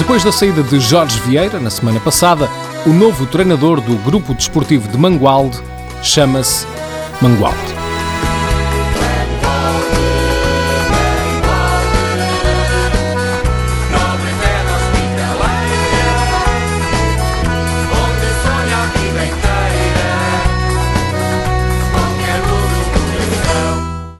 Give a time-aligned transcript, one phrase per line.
[0.00, 2.48] Depois da saída de Jorge Vieira, na semana passada,
[2.86, 5.60] o novo treinador do Grupo Desportivo de Mangualde
[6.02, 6.66] chama-se
[7.20, 7.79] Mangualde.